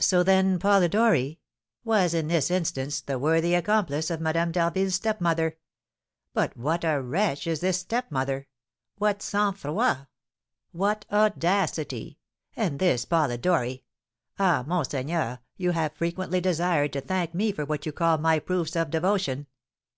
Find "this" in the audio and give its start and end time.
2.26-2.50, 7.60-7.78, 12.80-13.04